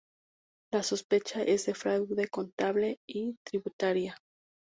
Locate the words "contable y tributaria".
2.27-4.17